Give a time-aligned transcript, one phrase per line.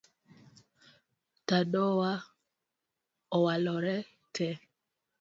[1.47, 2.11] Tadowa
[3.35, 3.97] owalore
[4.35, 4.55] tee